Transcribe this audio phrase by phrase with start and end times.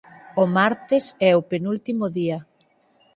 [0.43, 2.37] O martes é o penúltimo día.